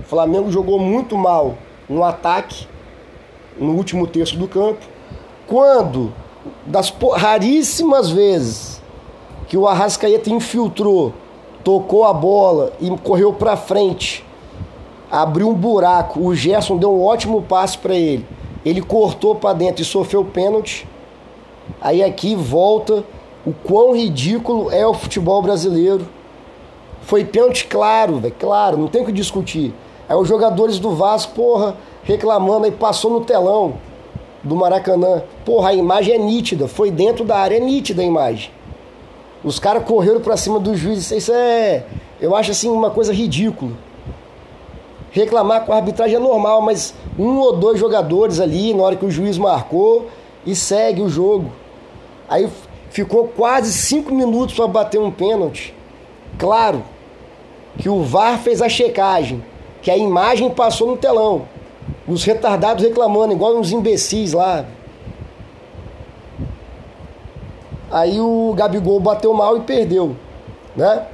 O 0.00 0.04
Flamengo 0.04 0.50
jogou 0.50 0.78
muito 0.78 1.16
mal 1.16 1.56
no 1.88 2.02
ataque, 2.02 2.66
no 3.58 3.72
último 3.72 4.06
terço 4.06 4.36
do 4.36 4.48
campo. 4.48 4.80
Quando, 5.46 6.12
das 6.66 6.92
raríssimas 7.14 8.10
vezes 8.10 8.82
que 9.48 9.56
o 9.56 9.66
Arrascaeta 9.66 10.30
infiltrou, 10.30 11.12
tocou 11.62 12.04
a 12.04 12.12
bola 12.12 12.72
e 12.80 12.90
correu 12.98 13.32
para 13.32 13.56
frente, 13.56 14.24
abriu 15.10 15.48
um 15.48 15.54
buraco, 15.54 16.20
o 16.20 16.34
Gerson 16.34 16.76
deu 16.76 16.92
um 16.92 17.02
ótimo 17.02 17.42
passe 17.42 17.76
para 17.76 17.94
ele. 17.94 18.26
Ele 18.64 18.80
cortou 18.80 19.34
para 19.34 19.52
dentro 19.52 19.82
e 19.82 19.84
sofreu 19.84 20.24
pênalti. 20.24 20.88
Aí 21.80 22.02
aqui 22.02 22.34
volta 22.34 23.04
o 23.44 23.52
quão 23.52 23.94
ridículo 23.94 24.70
é 24.70 24.86
o 24.86 24.94
futebol 24.94 25.42
brasileiro. 25.42 26.06
Foi 27.02 27.24
pênalti 27.24 27.66
claro, 27.66 28.18
velho, 28.18 28.34
claro, 28.38 28.76
não 28.76 28.88
tem 28.88 29.02
o 29.02 29.06
que 29.06 29.12
discutir. 29.12 29.74
Aí 30.08 30.16
os 30.16 30.28
jogadores 30.28 30.78
do 30.78 30.94
Vasco, 30.94 31.34
porra, 31.34 31.76
reclamando 32.04 32.64
aí, 32.64 32.72
passou 32.72 33.10
no 33.10 33.24
telão 33.24 33.74
do 34.42 34.56
Maracanã. 34.56 35.22
Porra, 35.44 35.70
a 35.70 35.74
imagem 35.74 36.14
é 36.14 36.18
nítida, 36.18 36.68
foi 36.68 36.90
dentro 36.90 37.24
da 37.24 37.36
área, 37.36 37.56
é 37.56 37.60
nítida 37.60 38.02
a 38.02 38.04
imagem. 38.04 38.50
Os 39.44 39.58
caras 39.58 39.84
correram 39.84 40.20
para 40.20 40.36
cima 40.36 40.60
do 40.60 40.76
juiz, 40.76 41.10
isso 41.10 41.32
é, 41.32 41.84
eu 42.20 42.36
acho 42.36 42.52
assim 42.52 42.68
uma 42.68 42.90
coisa 42.90 43.12
ridícula. 43.12 43.72
Reclamar 45.10 45.66
com 45.66 45.72
a 45.72 45.76
arbitragem 45.76 46.16
é 46.16 46.18
normal, 46.18 46.62
mas 46.62 46.94
um 47.18 47.38
ou 47.38 47.56
dois 47.56 47.78
jogadores 47.78 48.40
ali, 48.40 48.72
na 48.72 48.82
hora 48.82 48.96
que 48.96 49.04
o 49.04 49.10
juiz 49.10 49.36
marcou, 49.36 50.06
e 50.46 50.54
segue 50.54 51.02
o 51.02 51.08
jogo. 51.08 51.52
Aí 52.28 52.48
ficou 52.90 53.28
quase 53.28 53.72
cinco 53.72 54.14
minutos 54.14 54.54
para 54.54 54.66
bater 54.66 55.00
um 55.00 55.10
pênalti. 55.10 55.74
Claro 56.38 56.82
que 57.78 57.88
o 57.88 58.02
VAR 58.02 58.38
fez 58.38 58.60
a 58.60 58.68
checagem, 58.68 59.42
que 59.80 59.90
a 59.90 59.96
imagem 59.96 60.50
passou 60.50 60.86
no 60.88 60.96
telão. 60.96 61.42
Os 62.06 62.24
retardados 62.24 62.84
reclamando, 62.84 63.32
igual 63.32 63.56
uns 63.56 63.72
imbecis 63.72 64.32
lá. 64.32 64.64
Aí 67.90 68.18
o 68.20 68.54
Gabigol 68.56 68.98
bateu 69.00 69.34
mal 69.34 69.56
e 69.56 69.60
perdeu, 69.60 70.16
né? 70.74 71.06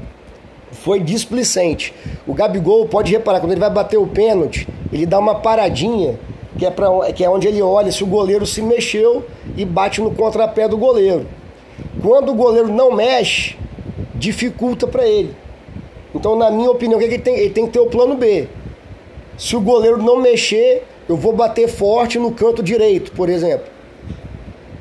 Foi 0.71 1.01
displicente. 1.01 1.93
O 2.27 2.35
Gabigol, 2.35 2.87
pode 2.87 3.11
reparar, 3.11 3.41
quando 3.41 3.53
ele 3.53 3.61
vai 3.61 3.71
bater 3.71 3.97
o 3.97 4.07
pênalti, 4.07 4.69
ele 4.93 5.05
dá 5.05 5.19
uma 5.19 5.37
paradinha, 5.37 6.19
que 6.57 6.65
é, 6.65 6.71
pra, 6.71 6.89
que 7.13 7.25
é 7.25 7.31
onde 7.31 7.49
ele 7.49 7.61
olha 7.63 7.91
se 7.91 8.05
o 8.05 8.07
goleiro 8.07 8.47
se 8.47 8.63
mexeu 8.63 9.25
e 9.57 9.65
bate 9.65 10.01
no 10.01 10.11
contrapé 10.15 10.69
do 10.69 10.77
goleiro. 10.77 11.27
Quando 12.03 12.31
o 12.31 12.35
goleiro 12.35 12.69
não 12.69 12.93
mexe, 12.93 13.57
dificulta 14.19 14.87
para 14.87 15.07
ele. 15.07 15.35
Então, 16.15 16.37
na 16.37 16.51
minha 16.51 16.71
opinião, 16.71 17.01
ele 17.01 17.19
tem? 17.19 17.37
Ele 17.37 17.51
tem 17.51 17.67
que 17.67 17.73
ter 17.73 17.81
o 17.81 17.87
plano 17.87 18.15
B. 18.15 18.49
Se 19.37 19.55
o 19.55 19.61
goleiro 19.61 20.03
não 20.03 20.21
mexer, 20.21 20.85
eu 21.09 21.17
vou 21.17 21.33
bater 21.33 21.69
forte 21.69 22.19
no 22.19 22.33
canto 22.33 22.63
direito, 22.63 23.13
por 23.13 23.29
exemplo. 23.29 23.67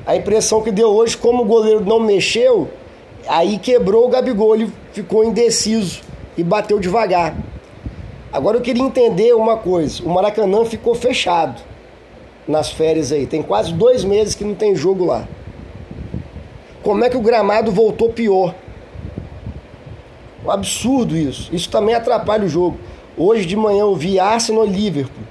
A 0.04 0.16
impressão 0.16 0.62
que 0.62 0.72
deu 0.72 0.88
hoje, 0.88 1.16
como 1.16 1.42
o 1.42 1.46
goleiro 1.46 1.84
não 1.84 2.00
mexeu, 2.00 2.68
aí 3.28 3.58
quebrou 3.58 4.06
o 4.06 4.08
Gabigol, 4.08 4.54
ele 4.54 4.72
ficou 4.92 5.22
indeciso 5.22 6.00
e 6.36 6.42
bateu 6.42 6.80
devagar. 6.80 7.36
Agora 8.32 8.56
eu 8.56 8.60
queria 8.60 8.82
entender 8.82 9.34
uma 9.34 9.56
coisa: 9.56 10.02
o 10.02 10.08
Maracanã 10.08 10.64
ficou 10.64 10.94
fechado 10.94 11.62
nas 12.46 12.70
férias 12.70 13.12
aí, 13.12 13.26
tem 13.26 13.42
quase 13.42 13.72
dois 13.72 14.02
meses 14.02 14.34
que 14.34 14.44
não 14.44 14.54
tem 14.54 14.74
jogo 14.74 15.04
lá. 15.04 15.28
Como 16.82 17.04
é 17.04 17.10
que 17.10 17.16
o 17.16 17.20
gramado 17.20 17.70
voltou 17.70 18.10
pior? 18.10 18.54
Um 20.44 20.50
absurdo 20.50 21.16
isso. 21.16 21.48
Isso 21.52 21.68
também 21.68 21.94
atrapalha 21.94 22.44
o 22.44 22.48
jogo. 22.48 22.78
Hoje 23.16 23.44
de 23.44 23.56
manhã 23.56 23.80
eu 23.80 23.94
vi 23.94 24.18
Arsenal 24.18 24.66
e 24.66 24.70
Liverpool. 24.70 25.24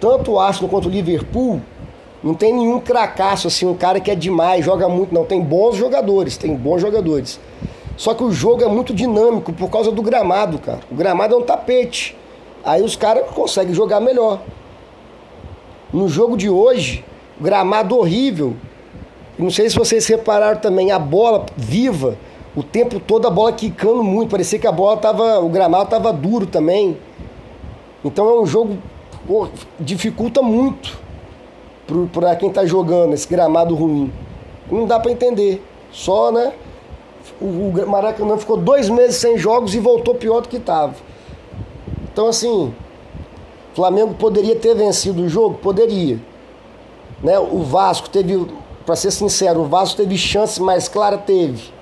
Tanto 0.00 0.32
o 0.32 0.40
Arsenal 0.40 0.70
quanto 0.70 0.88
o 0.88 0.90
Liverpool 0.90 1.60
não 2.22 2.32
tem 2.32 2.54
nenhum 2.54 2.80
cracaço 2.80 3.48
assim, 3.48 3.66
um 3.66 3.74
cara 3.74 4.00
que 4.00 4.10
é 4.10 4.14
demais, 4.14 4.64
joga 4.64 4.88
muito, 4.88 5.12
não. 5.14 5.26
Tem 5.26 5.42
bons 5.42 5.76
jogadores, 5.76 6.38
tem 6.38 6.56
bons 6.56 6.80
jogadores. 6.80 7.38
Só 7.98 8.14
que 8.14 8.24
o 8.24 8.32
jogo 8.32 8.64
é 8.64 8.66
muito 8.66 8.94
dinâmico 8.94 9.52
por 9.52 9.70
causa 9.70 9.92
do 9.92 10.00
gramado, 10.00 10.58
cara. 10.58 10.80
O 10.90 10.94
gramado 10.94 11.34
é 11.34 11.38
um 11.38 11.42
tapete. 11.42 12.16
Aí 12.64 12.82
os 12.82 12.96
caras 12.96 13.28
conseguem 13.30 13.74
jogar 13.74 14.00
melhor. 14.00 14.40
No 15.92 16.08
jogo 16.08 16.34
de 16.34 16.48
hoje, 16.48 17.04
gramado 17.38 17.96
horrível. 17.96 18.56
Não 19.38 19.50
sei 19.50 19.68
se 19.68 19.76
vocês 19.76 20.06
repararam 20.06 20.58
também, 20.58 20.90
a 20.90 20.98
bola 20.98 21.44
viva 21.56 22.16
o 22.56 22.62
tempo 22.62 23.00
todo 23.00 23.26
a 23.26 23.30
bola 23.30 23.52
quicando 23.52 24.02
muito, 24.02 24.30
parecia 24.30 24.58
que 24.58 24.66
a 24.66 24.72
bola 24.72 24.96
tava, 24.96 25.40
o 25.40 25.48
gramado 25.48 25.90
tava 25.90 26.12
duro 26.12 26.46
também. 26.46 26.96
Então 28.04 28.28
é 28.28 28.40
um 28.40 28.46
jogo 28.46 28.78
pô, 29.26 29.48
dificulta 29.78 30.40
muito 30.40 30.98
para 32.12 32.34
quem 32.36 32.50
tá 32.50 32.64
jogando 32.64 33.14
esse 33.14 33.28
gramado 33.28 33.74
ruim. 33.74 34.12
Não 34.70 34.86
dá 34.86 35.00
para 35.00 35.10
entender. 35.10 35.62
Só, 35.92 36.30
né? 36.30 36.52
O, 37.40 37.44
o 37.44 37.88
Maracanã 37.88 38.36
ficou 38.36 38.56
dois 38.56 38.88
meses 38.88 39.16
sem 39.16 39.36
jogos 39.36 39.74
e 39.74 39.80
voltou 39.80 40.14
pior 40.14 40.40
do 40.40 40.48
que 40.48 40.56
estava. 40.56 40.94
Então 42.12 42.28
assim, 42.28 42.72
Flamengo 43.74 44.14
poderia 44.14 44.54
ter 44.54 44.74
vencido 44.74 45.22
o 45.22 45.28
jogo, 45.28 45.58
poderia. 45.58 46.20
Né? 47.22 47.38
O 47.38 47.62
Vasco 47.62 48.08
teve, 48.08 48.46
para 48.86 48.94
ser 48.94 49.10
sincero, 49.10 49.62
o 49.62 49.64
Vasco 49.64 49.96
teve 49.96 50.16
chance 50.16 50.62
mais 50.62 50.88
clara, 50.88 51.18
teve. 51.18 51.73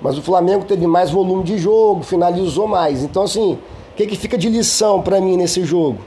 Mas 0.00 0.16
o 0.16 0.22
Flamengo 0.22 0.64
teve 0.64 0.86
mais 0.86 1.10
volume 1.10 1.42
de 1.42 1.58
jogo, 1.58 2.02
finalizou 2.02 2.66
mais. 2.66 3.02
Então, 3.02 3.22
assim, 3.22 3.58
o 3.92 3.94
que, 3.96 4.06
que 4.06 4.16
fica 4.16 4.38
de 4.38 4.48
lição 4.48 5.02
para 5.02 5.20
mim 5.20 5.36
nesse 5.36 5.64
jogo? 5.64 5.98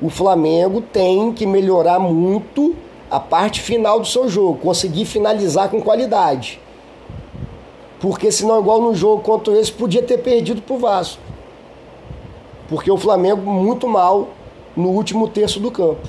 O 0.00 0.08
Flamengo 0.08 0.80
tem 0.80 1.32
que 1.32 1.46
melhorar 1.46 1.98
muito 1.98 2.74
a 3.10 3.20
parte 3.20 3.60
final 3.60 4.00
do 4.00 4.06
seu 4.06 4.28
jogo, 4.28 4.58
conseguir 4.58 5.04
finalizar 5.04 5.70
com 5.70 5.80
qualidade. 5.80 6.60
Porque 8.00 8.30
senão, 8.30 8.60
igual 8.60 8.80
no 8.80 8.94
jogo 8.94 9.22
contra 9.22 9.58
esse, 9.58 9.72
podia 9.72 10.02
ter 10.02 10.18
perdido 10.18 10.60
pro 10.60 10.78
Vasco. 10.78 11.20
Porque 12.68 12.90
o 12.90 12.96
Flamengo 12.96 13.50
muito 13.50 13.86
mal 13.86 14.28
no 14.76 14.88
último 14.90 15.28
terço 15.28 15.60
do 15.60 15.70
campo. 15.70 16.06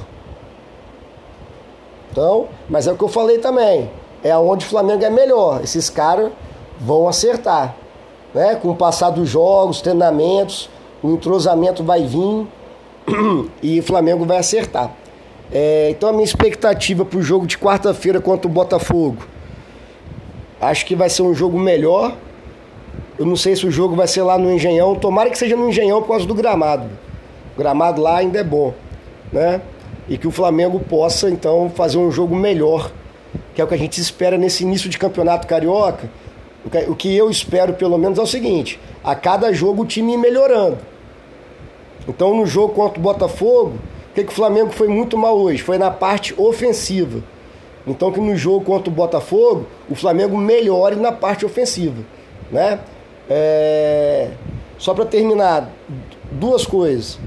Então, 2.12 2.48
mas 2.68 2.88
é 2.88 2.92
o 2.92 2.98
que 2.98 3.04
eu 3.04 3.08
falei 3.08 3.38
também. 3.38 3.90
É 4.24 4.36
onde 4.36 4.66
o 4.66 4.70
Flamengo 4.70 5.04
é 5.06 5.10
melhor. 5.10 5.64
Esses 5.64 5.90
caras 5.90 6.32
vão 6.80 7.08
acertar. 7.08 7.76
Né? 8.34 8.56
Com 8.56 8.70
o 8.70 8.76
passar 8.76 9.10
dos 9.10 9.30
jogos, 9.30 9.82
treinamentos, 9.82 10.70
o 11.02 11.12
entrosamento 11.12 11.84
vai 11.84 12.06
vir 12.06 12.48
e 13.62 13.80
o 13.80 13.84
Flamengo 13.84 14.26
vai 14.26 14.38
acertar. 14.38 14.92
É, 15.52 15.90
então 15.92 16.10
a 16.10 16.12
minha 16.12 16.26
expectativa 16.26 17.06
para 17.06 17.18
o 17.18 17.22
jogo 17.22 17.48
de 17.48 17.58
quarta-feira 17.58 18.20
contra 18.20 18.48
o 18.48 18.52
Botafogo, 18.52 19.24
acho 20.60 20.86
que 20.86 20.96
vai 20.96 21.10
ser 21.10 21.22
um 21.22 21.34
jogo 21.34 21.58
melhor. 21.58 22.16
Eu 23.18 23.26
não 23.26 23.36
sei 23.36 23.56
se 23.56 23.66
o 23.66 23.72
jogo 23.72 23.96
vai 23.96 24.08
ser 24.08 24.22
lá 24.22 24.38
no 24.38 24.52
Engenhão. 24.52 24.96
Tomara 24.96 25.30
que 25.30 25.38
seja 25.38 25.56
no 25.56 25.70
Engenhão 25.70 26.02
por 26.02 26.10
causa 26.10 26.26
do 26.26 26.36
gramado. 26.36 26.88
O 27.56 27.60
gramado 27.60 28.02
lá 28.02 28.18
ainda 28.18 28.40
é 28.40 28.44
bom, 28.44 28.74
né? 29.32 29.62
e 30.10 30.18
que 30.18 30.28
o 30.28 30.32
Flamengo 30.32 30.80
possa 30.80 31.30
então 31.30 31.70
fazer 31.70 31.98
um 31.98 32.10
jogo 32.10 32.36
melhor, 32.36 32.92
que 33.54 33.62
é 33.62 33.64
o 33.64 33.68
que 33.68 33.74
a 33.74 33.78
gente 33.78 34.00
espera 34.00 34.38
nesse 34.38 34.64
início 34.64 34.90
de 34.90 34.98
campeonato 34.98 35.48
carioca. 35.48 36.10
O 36.88 36.96
que 36.96 37.16
eu 37.16 37.30
espero 37.30 37.74
pelo 37.74 37.98
menos 37.98 38.18
é 38.20 38.22
o 38.22 38.28
seguinte: 38.28 38.80
a 39.04 39.16
cada 39.16 39.54
jogo 39.54 39.84
o 39.84 39.86
time 39.86 40.14
ir 40.14 40.18
melhorando. 40.18 40.78
Então 42.08 42.36
no 42.36 42.46
jogo 42.46 42.74
contra 42.74 43.00
o 43.00 43.02
Botafogo, 43.04 43.74
o 44.12 44.14
que, 44.14 44.24
que 44.24 44.32
o 44.32 44.36
Flamengo 44.36 44.72
foi 44.72 44.88
muito 44.88 45.18
mal 45.18 45.38
hoje? 45.38 45.62
Foi 45.62 45.78
na 45.78 45.92
parte 45.92 46.34
ofensiva. 46.38 47.22
Então 47.86 48.12
que 48.12 48.20
no 48.20 48.36
jogo 48.36 48.66
contra 48.66 48.90
o 48.90 48.94
Botafogo, 48.94 49.66
o 49.90 49.96
Flamengo 49.96 50.38
melhore 50.38 50.96
na 50.96 51.12
parte 51.12 51.46
ofensiva. 51.46 52.04
Né? 52.52 52.80
É... 53.30 54.32
Só 54.78 54.94
para 54.94 55.06
terminar, 55.06 55.70
duas 56.32 56.66
coisas. 56.66 57.20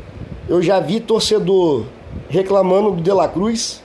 Eu 0.49 0.63
já 0.63 0.81
vi 0.81 1.01
torcedor 1.01 1.87
reclamando 2.29 2.93
do 2.93 3.03
De 3.03 3.13
La 3.13 3.29
Cruz. 3.29 3.83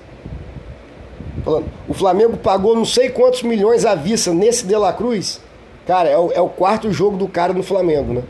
Falando, 1.45 1.65
o 1.87 1.93
Flamengo 1.93 2.37
pagou 2.37 2.75
não 2.75 2.85
sei 2.85 3.09
quantos 3.09 3.43
milhões 3.43 3.85
à 3.85 3.93
vista 3.93 4.33
nesse 4.33 4.65
De 4.65 4.75
La 4.75 4.91
Cruz. 4.91 5.39
Cara, 5.85 6.09
é 6.09 6.17
o, 6.17 6.31
é 6.31 6.41
o 6.41 6.49
quarto 6.49 6.91
jogo 6.91 7.15
do 7.15 7.27
cara 7.27 7.53
no 7.53 7.61
Flamengo, 7.61 8.15
né? 8.15 8.23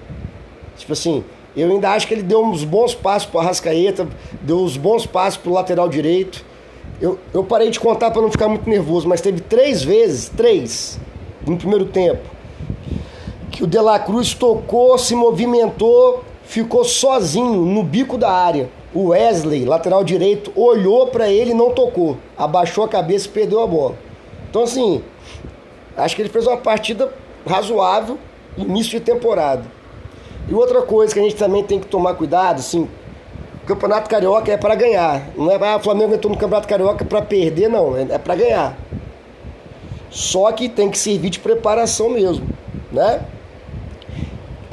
Tipo 0.75 0.91
assim, 0.91 1.24
eu 1.55 1.72
ainda 1.72 1.91
acho 1.91 2.05
que 2.05 2.13
ele 2.13 2.24
deu 2.24 2.43
uns 2.43 2.65
bons 2.65 2.93
passos 2.93 3.25
pro 3.25 3.39
Arrascaeta, 3.39 4.05
deu 4.41 4.57
uns 4.60 4.75
bons 4.75 5.05
passos 5.05 5.38
pro 5.38 5.53
lateral 5.53 5.88
direito. 5.88 6.43
Eu, 7.00 7.17
eu 7.34 7.41
parei 7.41 7.69
de 7.69 7.79
contar 7.79 8.12
para 8.12 8.22
não 8.22 8.29
ficar 8.29 8.50
muito 8.50 8.69
nervoso, 8.69 9.07
mas 9.07 9.22
teve 9.22 9.39
três 9.39 9.81
vezes, 9.81 10.27
três, 10.27 11.00
no 11.48 11.55
primeiro 11.55 11.86
tempo, 11.86 12.24
que 13.50 13.63
o 13.63 13.67
De 13.67 13.79
La 13.79 13.98
Cruz 13.98 14.34
tocou, 14.34 14.98
se 14.98 15.15
movimentou, 15.15 16.25
ficou 16.43 16.84
sozinho 16.84 17.62
no 17.62 17.81
bico 17.81 18.17
da 18.17 18.29
área. 18.29 18.69
O 18.95 19.09
Wesley, 19.09 19.65
lateral 19.65 20.05
direito, 20.05 20.53
olhou 20.55 21.07
para 21.07 21.29
ele 21.29 21.51
e 21.51 21.53
não 21.53 21.71
tocou. 21.71 22.17
Abaixou 22.37 22.85
a 22.85 22.87
cabeça 22.87 23.27
e 23.27 23.29
perdeu 23.29 23.61
a 23.61 23.67
bola. 23.67 23.95
Então, 24.49 24.63
assim, 24.63 25.03
acho 25.97 26.15
que 26.15 26.21
ele 26.21 26.29
fez 26.29 26.47
uma 26.47 26.55
partida 26.55 27.11
razoável, 27.45 28.17
início 28.57 28.97
de 28.97 29.01
temporada. 29.01 29.63
E 30.47 30.53
outra 30.53 30.81
coisa 30.81 31.13
que 31.13 31.19
a 31.19 31.23
gente 31.23 31.35
também 31.35 31.61
tem 31.61 31.77
que 31.77 31.87
tomar 31.87 32.13
cuidado, 32.13 32.59
assim, 32.59 32.87
o 33.63 33.67
Campeonato 33.67 34.09
Carioca 34.09 34.49
é 34.49 34.55
para 34.55 34.75
ganhar. 34.75 35.27
Não 35.35 35.51
é 35.51 35.55
ah, 35.55 35.75
o 35.75 35.79
Flamengo 35.81 36.13
entrou 36.13 36.31
no 36.31 36.39
Campeonato 36.39 36.67
Carioca 36.69 37.03
para 37.03 37.21
perder, 37.21 37.67
não. 37.67 37.97
É, 37.97 38.03
é 38.03 38.17
para 38.17 38.35
ganhar. 38.35 38.77
Só 40.09 40.49
que 40.53 40.69
tem 40.69 40.89
que 40.89 40.97
servir 40.97 41.31
de 41.31 41.39
preparação 41.39 42.09
mesmo, 42.09 42.47
né? 42.93 43.25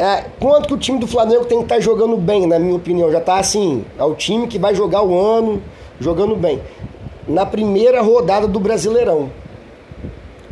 É, 0.02 0.24
quanto 0.40 0.66
que 0.66 0.74
o 0.74 0.78
time 0.78 0.98
do 0.98 1.06
Flamengo 1.06 1.44
tem 1.44 1.58
que 1.58 1.62
estar 1.62 1.76
tá 1.76 1.80
jogando 1.80 2.16
bem, 2.16 2.44
na 2.44 2.58
minha 2.58 2.74
opinião? 2.74 3.12
Já 3.12 3.18
está 3.18 3.38
assim, 3.38 3.84
é 3.96 4.02
o 4.02 4.16
time 4.16 4.48
que 4.48 4.58
vai 4.58 4.74
jogar 4.74 5.00
o 5.04 5.16
ano 5.16 5.62
jogando 6.00 6.34
bem. 6.34 6.60
Na 7.28 7.46
primeira 7.46 8.02
rodada 8.02 8.48
do 8.48 8.58
Brasileirão. 8.58 9.30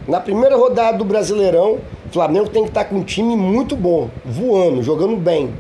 Na 0.07 0.21
primeira 0.21 0.57
rodada 0.57 0.97
do 0.97 1.05
Brasileirão, 1.05 1.81
o 2.07 2.13
Flamengo 2.13 2.49
tem 2.49 2.63
que 2.63 2.69
estar 2.69 2.85
tá 2.85 2.91
com 2.91 2.99
um 2.99 3.03
time 3.03 3.35
muito 3.35 3.75
bom, 3.75 4.09
voando, 4.25 4.85
jogando 4.85 5.17
bem. 5.17 5.53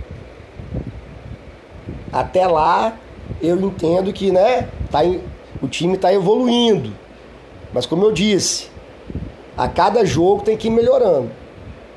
Até 2.12 2.46
lá, 2.46 2.96
eu 3.42 3.60
entendo 3.60 4.12
que 4.12 4.30
né, 4.30 4.68
tá, 4.88 5.00
o 5.60 5.66
time 5.66 5.96
está 5.96 6.14
evoluindo. 6.14 6.92
Mas 7.74 7.86
como 7.86 8.04
eu 8.04 8.12
disse, 8.12 8.68
a 9.58 9.66
cada 9.66 10.04
jogo 10.04 10.44
tem 10.44 10.56
que 10.56 10.68
ir 10.68 10.70
melhorando. 10.70 11.28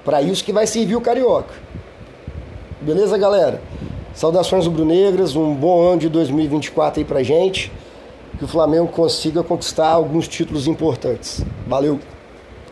Para 0.04 0.24
isso 0.24 0.44
que 0.44 0.52
vai 0.52 0.66
servir 0.66 0.96
o 0.96 1.02
Carioca. 1.02 1.63
Beleza, 2.84 3.18
galera? 3.18 3.62
Saudações 4.14 4.66
rubro-negras, 4.66 5.38
um 5.38 5.56
bom 5.56 5.82
ano 5.82 6.00
de 6.00 6.10
2024 6.10 7.00
aí 7.00 7.06
pra 7.06 7.24
gente. 7.24 7.72
Que 8.38 8.44
o 8.44 8.48
Flamengo 8.48 8.90
consiga 8.90 9.42
conquistar 9.42 9.88
alguns 9.88 10.28
títulos 10.28 10.68
importantes. 10.68 11.46
Valeu! 11.66 11.98